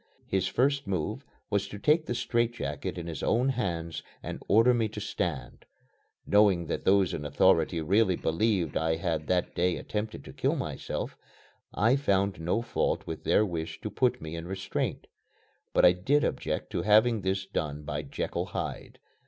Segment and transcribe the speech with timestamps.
[0.25, 4.87] His first move was to take the straitjacket in his own hands and order me
[4.89, 5.63] to stand.
[6.25, 11.15] Knowing that those in authority really believed I had that day attempted to kill myself,
[11.71, 15.05] I found no fault with their wish to put me in restraint;
[15.71, 18.97] but I did object to having this done by Jekyll Hyde.